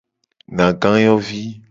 Nagayovi. 0.55 1.41